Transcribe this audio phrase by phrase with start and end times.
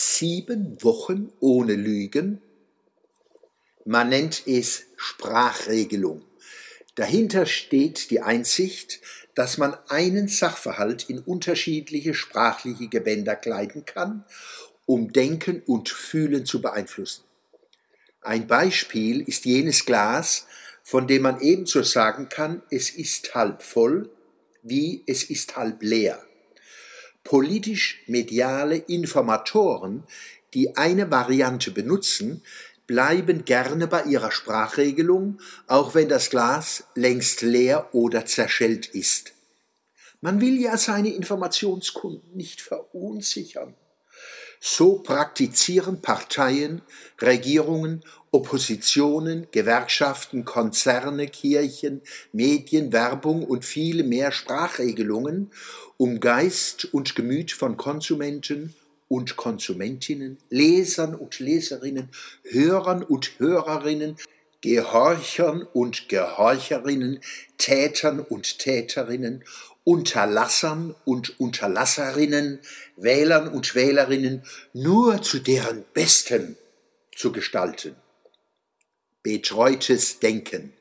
[0.00, 2.40] Sieben Wochen ohne Lügen.
[3.84, 6.24] Man nennt es Sprachregelung.
[6.94, 9.00] Dahinter steht die Einsicht,
[9.34, 14.24] dass man einen Sachverhalt in unterschiedliche sprachliche Gewänder kleiden kann,
[14.86, 17.24] um Denken und Fühlen zu beeinflussen.
[18.20, 20.46] Ein Beispiel ist jenes Glas,
[20.84, 24.08] von dem man ebenso sagen kann, es ist halb voll,
[24.62, 26.27] wie es ist halb leer
[27.28, 30.02] politisch-mediale Informatoren,
[30.54, 32.42] die eine Variante benutzen,
[32.86, 39.34] bleiben gerne bei ihrer Sprachregelung, auch wenn das Glas längst leer oder zerschellt ist.
[40.22, 43.74] Man will ja seine Informationskunden nicht verunsichern.
[44.60, 46.82] So praktizieren Parteien,
[47.20, 55.50] Regierungen, Oppositionen, Gewerkschaften, Konzerne, Kirchen, Medien, Werbung und viele mehr Sprachregelungen,
[55.96, 58.74] um Geist und Gemüt von Konsumenten
[59.08, 62.10] und Konsumentinnen, Lesern und Leserinnen,
[62.44, 64.16] Hörern und Hörerinnen,
[64.60, 67.20] Gehorchern und Gehorcherinnen,
[67.58, 69.44] Tätern und Täterinnen,
[69.84, 72.60] Unterlassern und Unterlasserinnen,
[72.96, 76.56] Wählern und Wählerinnen nur zu deren Besten
[77.14, 77.96] zu gestalten.
[79.22, 80.72] Betreutes Denken.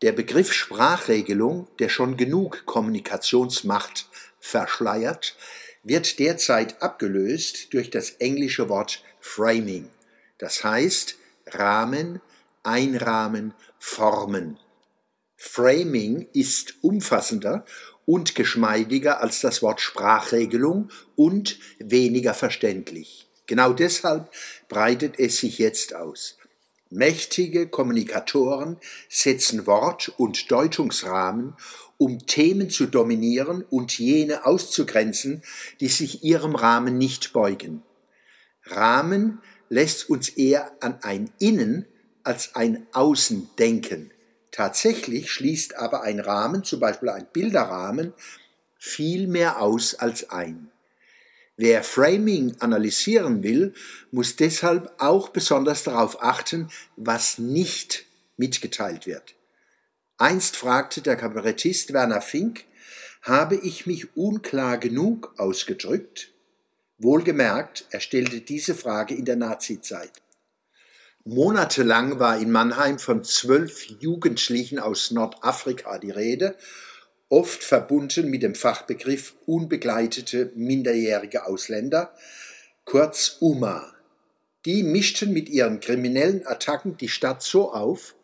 [0.00, 5.36] Der Begriff Sprachregelung, der schon genug Kommunikationsmacht verschleiert,
[5.82, 9.90] wird derzeit abgelöst durch das englische Wort Framing,
[10.38, 11.16] das heißt
[11.48, 12.20] Rahmen,
[12.68, 14.58] Einrahmen, Formen.
[15.36, 17.64] Framing ist umfassender
[18.04, 23.28] und geschmeidiger als das Wort Sprachregelung und weniger verständlich.
[23.46, 24.30] Genau deshalb
[24.68, 26.36] breitet es sich jetzt aus.
[26.90, 31.54] Mächtige Kommunikatoren setzen Wort- und Deutungsrahmen,
[31.96, 35.42] um Themen zu dominieren und jene auszugrenzen,
[35.80, 37.82] die sich ihrem Rahmen nicht beugen.
[38.64, 41.86] Rahmen lässt uns eher an ein Innen
[42.28, 44.10] als ein Außen denken.
[44.50, 48.12] Tatsächlich schließt aber ein Rahmen, zum Beispiel ein Bilderrahmen,
[48.78, 50.70] viel mehr aus als ein.
[51.56, 53.72] Wer Framing analysieren will,
[54.10, 58.04] muss deshalb auch besonders darauf achten, was nicht
[58.36, 59.34] mitgeteilt wird.
[60.18, 62.64] Einst fragte der Kabarettist Werner Fink,
[63.22, 66.30] habe ich mich unklar genug ausgedrückt?
[66.98, 70.12] Wohlgemerkt, er stellte diese Frage in der Nazizeit.
[71.30, 76.56] Monatelang war in Mannheim von zwölf Jugendlichen aus Nordafrika die Rede
[77.28, 82.14] oft verbunden mit dem Fachbegriff unbegleitete minderjährige Ausländer,
[82.86, 83.92] kurz UMA.
[84.64, 88.14] Die mischten mit ihren kriminellen Attacken die Stadt so auf,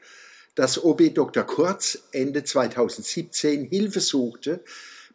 [0.54, 1.44] dass OB Dr.
[1.44, 4.64] Kurz Ende 2017 Hilfe suchte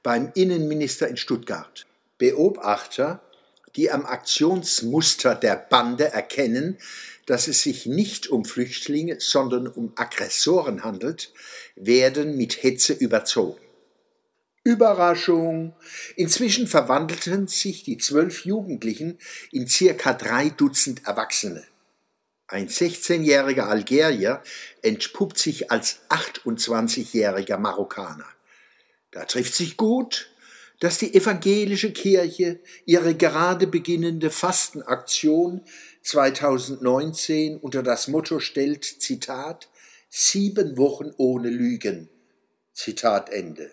[0.04, 1.88] beim Innenminister in Stuttgart.
[2.20, 3.24] Beobachter,
[3.76, 6.78] die am Aktionsmuster der Bande erkennen,
[7.26, 11.32] dass es sich nicht um Flüchtlinge, sondern um Aggressoren handelt,
[11.76, 13.62] werden mit Hetze überzogen.
[14.64, 15.74] Überraschung!
[16.16, 19.20] Inzwischen verwandelten sich die zwölf Jugendlichen
[19.52, 21.66] in circa drei Dutzend Erwachsene.
[22.48, 24.42] Ein 16-jähriger Algerier
[24.82, 28.26] entpuppt sich als 28-jähriger Marokkaner.
[29.12, 30.32] Da trifft sich gut,
[30.80, 35.62] dass die evangelische Kirche ihre gerade beginnende Fastenaktion
[36.02, 39.70] 2019 unter das Motto stellt, Zitat,
[40.10, 42.10] sieben Wochen ohne Lügen.
[42.74, 43.72] Zitat Ende.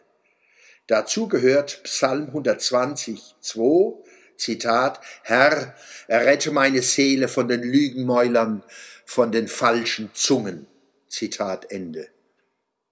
[0.88, 4.04] Dazu gehört Psalm 120, 2,
[4.36, 5.74] Zitat, Herr,
[6.08, 8.62] errette meine Seele von den Lügenmäulern,
[9.04, 10.66] von den falschen Zungen.
[11.08, 12.08] Zitat Ende.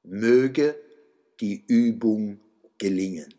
[0.05, 0.77] Möge
[1.41, 2.41] die Übung
[2.79, 3.35] gelingen.